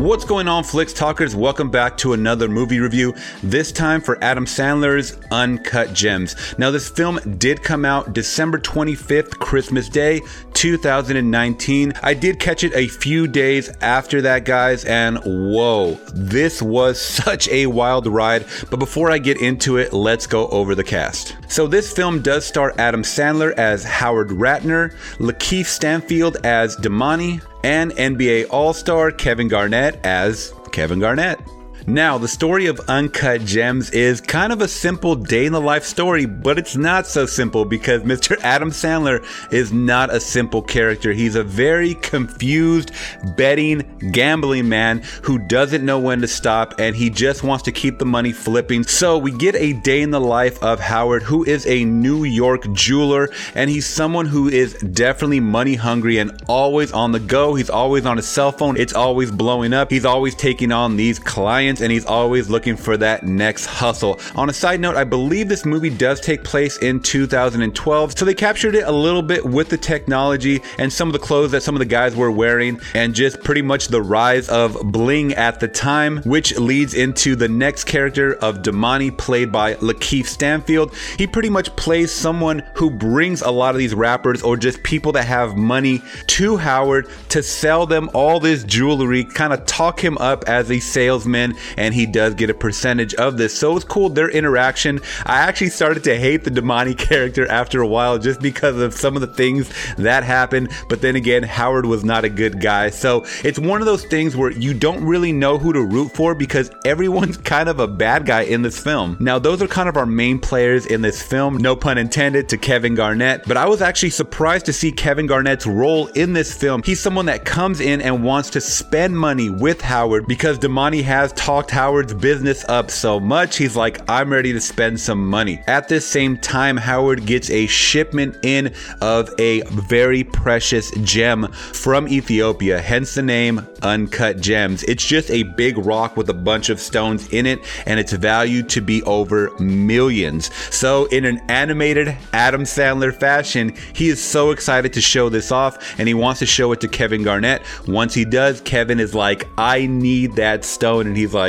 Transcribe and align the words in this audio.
What's 0.00 0.24
going 0.24 0.48
on, 0.48 0.64
Flicks 0.64 0.94
Talkers? 0.94 1.36
Welcome 1.36 1.70
back 1.70 1.98
to 1.98 2.14
another 2.14 2.48
movie 2.48 2.80
review, 2.80 3.14
this 3.42 3.70
time 3.70 4.00
for 4.00 4.16
Adam 4.24 4.46
Sandler's 4.46 5.18
Uncut 5.30 5.92
Gems. 5.92 6.36
Now, 6.56 6.70
this 6.70 6.88
film 6.88 7.20
did 7.36 7.62
come 7.62 7.84
out 7.84 8.14
December 8.14 8.58
25th, 8.58 9.32
Christmas 9.32 9.90
Day, 9.90 10.22
2019. 10.54 11.92
I 12.02 12.14
did 12.14 12.40
catch 12.40 12.64
it 12.64 12.74
a 12.74 12.88
few 12.88 13.28
days 13.28 13.68
after 13.82 14.22
that, 14.22 14.46
guys, 14.46 14.86
and 14.86 15.18
whoa, 15.18 15.96
this 16.14 16.62
was 16.62 16.98
such 17.22 17.46
a 17.50 17.66
wild 17.66 18.06
ride. 18.06 18.46
But 18.70 18.78
before 18.78 19.10
I 19.10 19.18
get 19.18 19.42
into 19.42 19.76
it, 19.76 19.92
let's 19.92 20.26
go 20.26 20.48
over 20.48 20.74
the 20.74 20.82
cast. 20.82 21.36
So, 21.46 21.66
this 21.66 21.92
film 21.92 22.22
does 22.22 22.46
star 22.46 22.72
Adam 22.78 23.02
Sandler 23.02 23.52
as 23.52 23.84
Howard 23.84 24.30
Ratner, 24.30 24.94
Lakeith 25.18 25.66
Stanfield 25.66 26.38
as 26.42 26.74
Demany, 26.78 27.42
and 27.62 27.92
NBA 27.92 28.46
All 28.50 28.72
Star 28.72 29.10
Kevin 29.10 29.48
Garnett 29.48 30.04
as 30.04 30.52
Kevin 30.72 31.00
Garnett. 31.00 31.40
Now, 31.86 32.18
the 32.18 32.28
story 32.28 32.66
of 32.66 32.78
Uncut 32.88 33.40
Gems 33.44 33.90
is 33.90 34.20
kind 34.20 34.52
of 34.52 34.60
a 34.60 34.68
simple 34.68 35.14
day 35.14 35.46
in 35.46 35.52
the 35.52 35.60
life 35.60 35.84
story, 35.84 36.26
but 36.26 36.58
it's 36.58 36.76
not 36.76 37.06
so 37.06 37.24
simple 37.24 37.64
because 37.64 38.02
Mr. 38.10 38.38
Adam 38.42 38.70
Sandler 38.70 39.24
is 39.50 39.72
not 39.72 40.12
a 40.12 40.20
simple 40.20 40.60
character. 40.60 41.12
He's 41.12 41.36
a 41.36 41.42
very 41.42 41.94
confused, 41.94 42.92
betting, 43.36 44.10
gambling 44.12 44.68
man 44.68 45.02
who 45.22 45.38
doesn't 45.38 45.84
know 45.84 45.98
when 45.98 46.20
to 46.20 46.28
stop 46.28 46.74
and 46.78 46.94
he 46.94 47.08
just 47.08 47.42
wants 47.42 47.64
to 47.64 47.72
keep 47.72 47.98
the 47.98 48.04
money 48.04 48.32
flipping. 48.32 48.84
So, 48.84 49.16
we 49.16 49.32
get 49.32 49.54
a 49.54 49.72
day 49.72 50.02
in 50.02 50.10
the 50.10 50.20
life 50.20 50.62
of 50.62 50.80
Howard, 50.80 51.22
who 51.22 51.44
is 51.44 51.66
a 51.66 51.84
New 51.84 52.24
York 52.24 52.70
jeweler, 52.74 53.30
and 53.54 53.70
he's 53.70 53.86
someone 53.86 54.26
who 54.26 54.48
is 54.48 54.74
definitely 54.74 55.40
money 55.40 55.76
hungry 55.76 56.18
and 56.18 56.42
always 56.46 56.92
on 56.92 57.12
the 57.12 57.20
go. 57.20 57.54
He's 57.54 57.70
always 57.70 58.04
on 58.04 58.18
his 58.18 58.28
cell 58.28 58.52
phone, 58.52 58.76
it's 58.76 58.92
always 58.92 59.30
blowing 59.30 59.72
up. 59.72 59.90
He's 59.90 60.04
always 60.04 60.34
taking 60.34 60.72
on 60.72 60.96
these 60.96 61.18
clients 61.18 61.69
and 61.78 61.92
he's 61.92 62.06
always 62.06 62.50
looking 62.50 62.76
for 62.76 62.96
that 62.96 63.22
next 63.22 63.66
hustle. 63.66 64.18
On 64.34 64.50
a 64.50 64.52
side 64.52 64.80
note, 64.80 64.96
I 64.96 65.04
believe 65.04 65.48
this 65.48 65.64
movie 65.64 65.90
does 65.90 66.20
take 66.20 66.42
place 66.42 66.78
in 66.78 67.00
2012, 67.00 68.18
so 68.18 68.24
they 68.24 68.34
captured 68.34 68.74
it 68.74 68.84
a 68.84 68.92
little 68.92 69.22
bit 69.22 69.44
with 69.44 69.68
the 69.68 69.78
technology 69.78 70.60
and 70.78 70.92
some 70.92 71.08
of 71.08 71.12
the 71.12 71.18
clothes 71.18 71.52
that 71.52 71.62
some 71.62 71.74
of 71.74 71.78
the 71.78 71.84
guys 71.84 72.16
were 72.16 72.30
wearing, 72.30 72.80
and 72.94 73.14
just 73.14 73.42
pretty 73.44 73.62
much 73.62 73.88
the 73.88 74.02
rise 74.02 74.48
of 74.48 74.76
bling 74.90 75.34
at 75.34 75.60
the 75.60 75.68
time, 75.68 76.18
which 76.22 76.56
leads 76.58 76.94
into 76.94 77.36
the 77.36 77.48
next 77.48 77.84
character 77.84 78.34
of 78.36 78.62
Demany, 78.62 79.16
played 79.16 79.52
by 79.52 79.74
Lakeith 79.76 80.26
Stanfield. 80.26 80.94
He 81.18 81.26
pretty 81.26 81.50
much 81.50 81.74
plays 81.76 82.10
someone 82.10 82.64
who 82.74 82.90
brings 82.90 83.42
a 83.42 83.50
lot 83.50 83.74
of 83.74 83.78
these 83.78 83.94
rappers 83.94 84.42
or 84.42 84.56
just 84.56 84.82
people 84.82 85.12
that 85.12 85.26
have 85.26 85.56
money 85.56 86.02
to 86.26 86.56
Howard 86.56 87.08
to 87.28 87.42
sell 87.42 87.86
them 87.86 88.08
all 88.14 88.40
this 88.40 88.64
jewelry, 88.64 89.24
kind 89.24 89.52
of 89.52 89.66
talk 89.66 90.02
him 90.02 90.16
up 90.18 90.44
as 90.48 90.70
a 90.70 90.80
salesman 90.80 91.54
and 91.76 91.94
he 91.94 92.06
does 92.06 92.34
get 92.34 92.50
a 92.50 92.54
percentage 92.54 93.14
of 93.14 93.36
this. 93.36 93.56
So 93.56 93.76
it's 93.76 93.84
cool 93.84 94.08
their 94.08 94.28
interaction. 94.28 95.00
I 95.26 95.38
actually 95.38 95.70
started 95.70 96.04
to 96.04 96.18
hate 96.18 96.44
the 96.44 96.50
Demany 96.50 96.96
character 97.10 97.50
after 97.50 97.80
a 97.80 97.86
while 97.86 98.18
just 98.18 98.40
because 98.40 98.76
of 98.76 98.94
some 98.94 99.16
of 99.16 99.20
the 99.20 99.26
things 99.26 99.70
that 99.96 100.24
happened. 100.24 100.70
But 100.88 101.00
then 101.00 101.16
again, 101.16 101.42
Howard 101.42 101.86
was 101.86 102.04
not 102.04 102.24
a 102.24 102.28
good 102.28 102.60
guy. 102.60 102.90
So 102.90 103.24
it's 103.44 103.58
one 103.58 103.80
of 103.80 103.86
those 103.86 104.04
things 104.04 104.36
where 104.36 104.50
you 104.50 104.74
don't 104.74 105.04
really 105.04 105.32
know 105.32 105.58
who 105.58 105.72
to 105.72 105.82
root 105.82 106.12
for 106.12 106.34
because 106.34 106.70
everyone's 106.84 107.36
kind 107.50 107.68
of 107.68 107.80
a 107.80 107.88
bad 107.88 108.26
guy 108.26 108.42
in 108.42 108.62
this 108.62 108.78
film. 108.78 109.16
Now, 109.20 109.38
those 109.38 109.62
are 109.62 109.68
kind 109.68 109.88
of 109.88 109.96
our 109.96 110.06
main 110.06 110.38
players 110.38 110.86
in 110.86 111.02
this 111.02 111.22
film. 111.22 111.56
No 111.58 111.76
pun 111.76 111.98
intended 111.98 112.48
to 112.50 112.58
Kevin 112.58 112.94
Garnett, 112.94 113.46
but 113.46 113.56
I 113.56 113.66
was 113.66 113.82
actually 113.82 114.10
surprised 114.10 114.66
to 114.66 114.72
see 114.72 114.92
Kevin 114.92 115.26
Garnett's 115.26 115.66
role 115.66 116.06
in 116.08 116.32
this 116.32 116.54
film. 116.54 116.82
He's 116.82 117.00
someone 117.00 117.26
that 117.26 117.44
comes 117.44 117.80
in 117.80 118.00
and 118.00 118.22
wants 118.24 118.50
to 118.50 118.60
spend 118.60 119.16
money 119.16 119.50
with 119.50 119.80
Howard 119.80 120.26
because 120.26 120.58
Demany 120.58 121.02
has 121.02 121.32
talked 121.50 121.72
Howard's 121.72 122.14
business 122.14 122.64
up 122.68 122.92
so 122.92 123.18
much, 123.18 123.56
he's 123.56 123.74
like, 123.74 124.08
I'm 124.08 124.32
ready 124.32 124.52
to 124.52 124.60
spend 124.60 125.00
some 125.00 125.28
money. 125.28 125.60
At 125.66 125.88
this 125.88 126.06
same 126.06 126.36
time, 126.36 126.76
Howard 126.76 127.26
gets 127.26 127.50
a 127.50 127.66
shipment 127.66 128.36
in 128.44 128.72
of 129.00 129.28
a 129.36 129.62
very 129.62 130.22
precious 130.22 130.92
gem 131.02 131.50
from 131.50 132.06
Ethiopia, 132.06 132.80
hence 132.80 133.16
the 133.16 133.22
name 133.22 133.66
Uncut 133.82 134.40
Gems. 134.40 134.84
It's 134.84 135.04
just 135.04 135.28
a 135.32 135.42
big 135.42 135.76
rock 135.78 136.16
with 136.16 136.30
a 136.30 136.34
bunch 136.34 136.68
of 136.68 136.78
stones 136.78 137.28
in 137.30 137.46
it, 137.46 137.58
and 137.84 137.98
it's 137.98 138.12
valued 138.12 138.68
to 138.68 138.80
be 138.80 139.02
over 139.02 139.50
millions. 139.58 140.54
So, 140.72 141.06
in 141.06 141.24
an 141.24 141.40
animated 141.48 142.16
Adam 142.32 142.62
Sandler 142.62 143.12
fashion, 143.12 143.74
he 143.92 144.08
is 144.08 144.22
so 144.22 144.52
excited 144.52 144.92
to 144.92 145.00
show 145.00 145.28
this 145.28 145.50
off, 145.50 145.98
and 145.98 146.06
he 146.06 146.14
wants 146.14 146.38
to 146.38 146.46
show 146.46 146.70
it 146.70 146.80
to 146.82 146.86
Kevin 146.86 147.24
Garnett. 147.24 147.62
Once 147.88 148.14
he 148.14 148.24
does, 148.24 148.60
Kevin 148.60 149.00
is 149.00 149.16
like, 149.16 149.48
I 149.58 149.86
need 149.86 150.36
that 150.36 150.64
stone, 150.64 151.08
and 151.08 151.16
he's 151.16 151.34
like, 151.34 151.39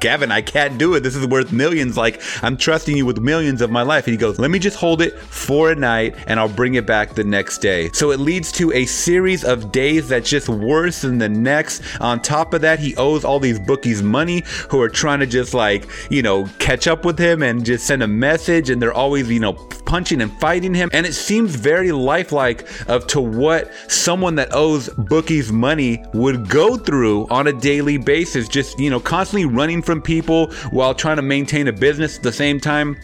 Kevin, 0.00 0.30
I 0.30 0.42
can't 0.42 0.78
do 0.78 0.94
it. 0.94 1.00
This 1.00 1.16
is 1.16 1.26
worth 1.26 1.52
millions. 1.52 1.96
Like, 1.96 2.22
I'm 2.42 2.56
trusting 2.56 2.96
you 2.96 3.04
with 3.04 3.18
millions 3.18 3.60
of 3.60 3.70
my 3.70 3.82
life. 3.82 4.06
And 4.06 4.12
he 4.12 4.18
goes, 4.18 4.38
Let 4.38 4.50
me 4.50 4.58
just 4.58 4.76
hold 4.76 5.02
it 5.02 5.18
for 5.18 5.72
a 5.72 5.74
night 5.74 6.14
and 6.26 6.38
I'll 6.38 6.48
bring 6.48 6.74
it 6.74 6.86
back 6.86 7.14
the 7.14 7.24
next 7.24 7.58
day. 7.58 7.90
So 7.92 8.10
it 8.12 8.20
leads 8.20 8.52
to 8.52 8.72
a 8.72 8.86
series 8.86 9.44
of 9.44 9.72
days 9.72 10.08
that's 10.08 10.28
just 10.28 10.48
worse 10.48 11.02
than 11.02 11.18
the 11.18 11.28
next. 11.28 11.82
On 12.00 12.20
top 12.20 12.54
of 12.54 12.60
that, 12.60 12.78
he 12.78 12.94
owes 12.96 13.24
all 13.24 13.40
these 13.40 13.58
bookies 13.58 14.02
money 14.02 14.44
who 14.70 14.80
are 14.80 14.88
trying 14.88 15.20
to 15.20 15.26
just 15.26 15.54
like, 15.54 15.88
you 16.10 16.22
know, 16.22 16.46
catch 16.58 16.86
up 16.86 17.04
with 17.04 17.18
him 17.18 17.42
and 17.42 17.64
just 17.64 17.86
send 17.86 18.02
a 18.02 18.08
message. 18.08 18.70
And 18.70 18.80
they're 18.80 18.92
always, 18.92 19.28
you 19.30 19.40
know, 19.40 19.54
punching 19.88 20.20
and 20.20 20.30
fighting 20.38 20.74
him. 20.74 20.90
And 20.92 21.06
it 21.06 21.14
seems 21.14 21.56
very 21.56 21.90
lifelike 21.90 22.68
of 22.88 23.06
to 23.08 23.20
what 23.20 23.72
someone 23.90 24.34
that 24.36 24.50
owes 24.52 24.90
bookies 24.90 25.50
money 25.50 26.04
would 26.12 26.48
go 26.48 26.76
through 26.76 27.26
on 27.28 27.46
a 27.46 27.52
daily 27.52 27.96
basis. 27.96 28.46
Just, 28.48 28.78
you 28.78 28.90
know, 28.90 29.00
constantly 29.00 29.46
running 29.46 29.80
from 29.82 30.02
people 30.02 30.52
while 30.70 30.94
trying 30.94 31.16
to 31.16 31.22
maintain 31.22 31.66
a 31.68 31.72
business 31.72 32.18
at 32.18 32.22
the 32.22 32.32
same 32.32 32.60
time. 32.60 32.96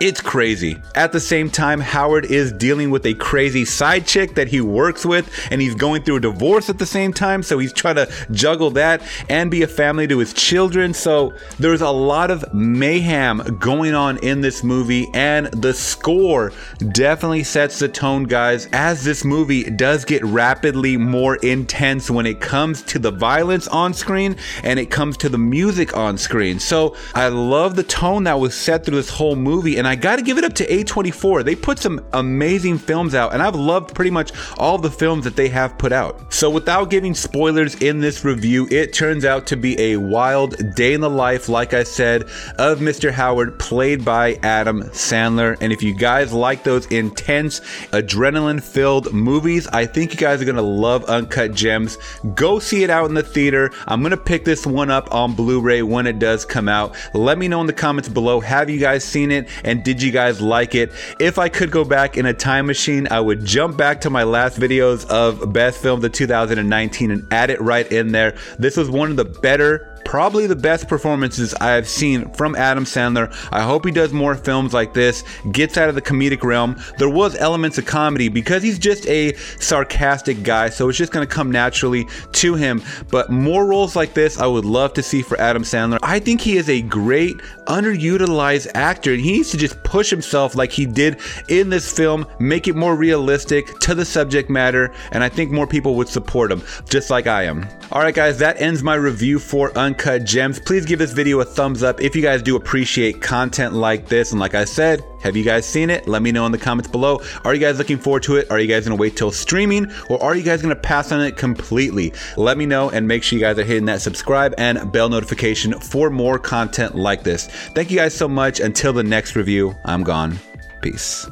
It's 0.00 0.20
crazy. 0.20 0.82
At 0.94 1.12
the 1.12 1.20
same 1.20 1.48
time, 1.48 1.80
Howard 1.80 2.26
is 2.26 2.52
dealing 2.52 2.90
with 2.90 3.06
a 3.06 3.14
crazy 3.14 3.64
side 3.64 4.06
chick 4.06 4.34
that 4.34 4.48
he 4.48 4.60
works 4.60 5.06
with, 5.06 5.30
and 5.50 5.60
he's 5.60 5.74
going 5.74 6.02
through 6.02 6.16
a 6.16 6.20
divorce 6.20 6.68
at 6.68 6.78
the 6.78 6.86
same 6.86 7.12
time. 7.12 7.42
So 7.42 7.58
he's 7.58 7.72
trying 7.72 7.94
to 7.96 8.08
juggle 8.32 8.70
that 8.72 9.02
and 9.28 9.50
be 9.50 9.62
a 9.62 9.68
family 9.68 10.06
to 10.08 10.18
his 10.18 10.32
children. 10.32 10.94
So 10.94 11.32
there's 11.58 11.80
a 11.80 11.90
lot 11.90 12.30
of 12.30 12.52
mayhem 12.52 13.58
going 13.60 13.94
on 13.94 14.18
in 14.18 14.40
this 14.40 14.64
movie, 14.64 15.08
and 15.14 15.46
the 15.46 15.72
score 15.72 16.52
definitely 16.92 17.44
sets 17.44 17.78
the 17.78 17.88
tone, 17.88 18.24
guys, 18.24 18.68
as 18.72 19.04
this 19.04 19.24
movie 19.24 19.70
does 19.70 20.04
get 20.04 20.24
rapidly 20.24 20.96
more 20.96 21.36
intense 21.36 22.10
when 22.10 22.26
it 22.26 22.40
comes 22.40 22.82
to 22.82 22.98
the 22.98 23.10
violence 23.10 23.68
on 23.68 23.94
screen 23.94 24.36
and 24.62 24.78
it 24.78 24.90
comes 24.90 25.16
to 25.18 25.28
the 25.28 25.38
music 25.38 25.96
on 25.96 26.18
screen. 26.18 26.58
So 26.58 26.96
I 27.14 27.28
love 27.28 27.76
the 27.76 27.82
tone 27.82 28.24
that 28.24 28.40
was 28.40 28.54
set 28.54 28.84
through 28.84 28.96
this 28.96 29.10
whole 29.10 29.36
movie. 29.36 29.76
And 29.76 29.83
I 29.86 29.96
got 29.96 30.16
to 30.16 30.22
give 30.22 30.38
it 30.38 30.44
up 30.44 30.54
to 30.54 30.66
A24. 30.66 31.44
They 31.44 31.54
put 31.54 31.78
some 31.78 32.04
amazing 32.12 32.78
films 32.78 33.14
out, 33.14 33.32
and 33.32 33.42
I've 33.42 33.54
loved 33.54 33.94
pretty 33.94 34.10
much 34.10 34.32
all 34.58 34.78
the 34.78 34.90
films 34.90 35.24
that 35.24 35.36
they 35.36 35.48
have 35.48 35.78
put 35.78 35.92
out. 35.92 36.32
So, 36.32 36.50
without 36.50 36.90
giving 36.90 37.14
spoilers 37.14 37.74
in 37.76 38.00
this 38.00 38.24
review, 38.24 38.68
it 38.70 38.92
turns 38.92 39.24
out 39.24 39.46
to 39.48 39.56
be 39.56 39.78
a 39.80 39.96
wild 39.96 40.74
day 40.74 40.94
in 40.94 41.00
the 41.00 41.10
life, 41.10 41.48
like 41.48 41.74
I 41.74 41.82
said, 41.82 42.22
of 42.58 42.78
Mr. 42.78 43.10
Howard, 43.10 43.58
played 43.58 44.04
by 44.04 44.38
Adam 44.42 44.82
Sandler. 44.90 45.56
And 45.60 45.72
if 45.72 45.82
you 45.82 45.94
guys 45.94 46.32
like 46.32 46.62
those 46.62 46.86
intense, 46.86 47.60
adrenaline 47.92 48.62
filled 48.62 49.12
movies, 49.12 49.66
I 49.68 49.86
think 49.86 50.12
you 50.12 50.18
guys 50.18 50.40
are 50.40 50.44
going 50.44 50.56
to 50.56 50.62
love 50.62 51.04
Uncut 51.04 51.54
Gems. 51.54 51.98
Go 52.34 52.58
see 52.58 52.84
it 52.84 52.90
out 52.90 53.08
in 53.08 53.14
the 53.14 53.22
theater. 53.22 53.70
I'm 53.86 54.00
going 54.00 54.10
to 54.10 54.16
pick 54.16 54.44
this 54.44 54.66
one 54.66 54.90
up 54.90 55.12
on 55.12 55.34
Blu 55.34 55.60
ray 55.60 55.82
when 55.82 56.06
it 56.06 56.18
does 56.18 56.44
come 56.44 56.68
out. 56.68 56.96
Let 57.14 57.38
me 57.38 57.48
know 57.48 57.60
in 57.60 57.66
the 57.66 57.72
comments 57.72 58.08
below 58.08 58.40
have 58.40 58.70
you 58.70 58.78
guys 58.78 59.04
seen 59.04 59.30
it? 59.30 59.48
And 59.64 59.73
and 59.74 59.82
did 59.82 60.00
you 60.00 60.12
guys 60.12 60.40
like 60.40 60.76
it? 60.76 60.92
If 61.18 61.36
I 61.36 61.48
could 61.48 61.72
go 61.72 61.84
back 61.84 62.16
in 62.16 62.26
a 62.26 62.32
time 62.32 62.66
machine, 62.66 63.08
I 63.10 63.18
would 63.18 63.44
jump 63.44 63.76
back 63.76 64.02
to 64.02 64.10
my 64.10 64.22
last 64.22 64.56
videos 64.56 65.04
of 65.08 65.52
best 65.52 65.82
film 65.82 66.04
of 66.04 66.12
2019 66.12 67.10
and 67.10 67.32
add 67.32 67.50
it 67.50 67.60
right 67.60 67.90
in 67.90 68.12
there. 68.12 68.36
This 68.56 68.76
was 68.76 68.88
one 68.88 69.10
of 69.10 69.16
the 69.16 69.24
better 69.24 69.93
probably 70.14 70.46
the 70.46 70.54
best 70.54 70.86
performances 70.86 71.54
I 71.54 71.72
have 71.72 71.88
seen 71.88 72.30
from 72.34 72.54
Adam 72.54 72.84
Sandler. 72.84 73.36
I 73.50 73.62
hope 73.62 73.84
he 73.84 73.90
does 73.90 74.12
more 74.12 74.36
films 74.36 74.72
like 74.72 74.94
this, 74.94 75.24
gets 75.50 75.76
out 75.76 75.88
of 75.88 75.96
the 75.96 76.02
comedic 76.02 76.44
realm. 76.44 76.76
There 76.98 77.08
was 77.08 77.34
elements 77.34 77.78
of 77.78 77.86
comedy 77.86 78.28
because 78.28 78.62
he's 78.62 78.78
just 78.78 79.08
a 79.08 79.34
sarcastic 79.58 80.44
guy, 80.44 80.68
so 80.68 80.88
it's 80.88 80.96
just 80.96 81.10
going 81.10 81.26
to 81.26 81.34
come 81.34 81.50
naturally 81.50 82.06
to 82.30 82.54
him. 82.54 82.80
But 83.10 83.30
more 83.30 83.66
roles 83.66 83.96
like 83.96 84.14
this, 84.14 84.38
I 84.38 84.46
would 84.46 84.64
love 84.64 84.92
to 84.92 85.02
see 85.02 85.20
for 85.20 85.36
Adam 85.40 85.64
Sandler. 85.64 85.98
I 86.00 86.20
think 86.20 86.40
he 86.40 86.58
is 86.58 86.68
a 86.68 86.80
great 86.82 87.36
underutilized 87.66 88.70
actor, 88.76 89.14
and 89.14 89.20
he 89.20 89.32
needs 89.32 89.50
to 89.50 89.56
just 89.56 89.82
push 89.82 90.10
himself 90.10 90.54
like 90.54 90.70
he 90.70 90.86
did 90.86 91.18
in 91.48 91.70
this 91.70 91.92
film, 91.92 92.24
make 92.38 92.68
it 92.68 92.76
more 92.76 92.94
realistic 92.94 93.80
to 93.80 93.96
the 93.96 94.04
subject 94.04 94.48
matter, 94.48 94.94
and 95.10 95.24
I 95.24 95.28
think 95.28 95.50
more 95.50 95.66
people 95.66 95.96
would 95.96 96.08
support 96.08 96.52
him, 96.52 96.62
just 96.88 97.10
like 97.10 97.26
I 97.26 97.46
am. 97.46 97.66
All 97.90 98.00
right, 98.00 98.14
guys, 98.14 98.38
that 98.38 98.60
ends 98.60 98.80
my 98.84 98.94
review 98.94 99.40
for 99.40 99.76
Uncut 99.76 100.03
Gems. 100.24 100.60
Please 100.60 100.84
give 100.84 100.98
this 100.98 101.12
video 101.12 101.40
a 101.40 101.44
thumbs 101.44 101.82
up 101.82 102.00
if 102.00 102.14
you 102.14 102.20
guys 102.20 102.42
do 102.42 102.56
appreciate 102.56 103.22
content 103.22 103.72
like 103.72 104.06
this. 104.06 104.32
And 104.32 104.40
like 104.40 104.54
I 104.54 104.64
said, 104.64 105.02
Have 105.22 105.36
you 105.36 105.44
guys 105.44 105.66
seen 105.66 105.88
it? 105.88 106.06
Let 106.06 106.20
me 106.20 106.30
know 106.30 106.44
in 106.44 106.52
the 106.52 106.58
comments 106.58 106.90
below. 106.90 107.20
Are 107.44 107.54
you 107.54 107.60
guys 107.60 107.78
looking 107.78 107.96
forward 107.96 108.22
to 108.24 108.36
it? 108.36 108.50
Are 108.50 108.60
you 108.60 108.66
guys 108.66 108.84
to 108.84 108.94
wait 108.94 109.16
till 109.16 109.32
streaming 109.32 109.90
or 110.10 110.22
are 110.22 110.36
you 110.36 110.42
guys 110.42 110.60
to 110.60 110.76
pass 110.76 111.10
on 111.12 111.22
it 111.22 111.38
completely? 111.38 112.12
Let 112.36 112.58
me 112.58 112.66
know 112.66 112.90
and 112.90 113.08
make 113.08 113.22
sure 113.22 113.38
you 113.38 113.44
guys 113.44 113.58
are 113.58 113.64
hitting 113.64 113.86
that 113.86 114.02
subscribe 114.02 114.54
and 114.58 114.92
bell 114.92 115.08
notification 115.08 115.80
for 115.80 116.10
more 116.10 116.38
content 116.38 116.94
like 116.94 117.22
this. 117.22 117.46
Thank 117.46 117.90
you 117.90 117.96
guys 117.96 118.14
so 118.14 118.28
much. 118.28 118.60
Until 118.60 118.92
the 118.92 119.02
next 119.02 119.36
review, 119.36 119.74
I'm 119.86 120.02
gone. 120.02 120.38
Peace. 120.82 121.26